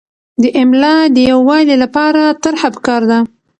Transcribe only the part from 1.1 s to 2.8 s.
د یووالي لپاره طرحه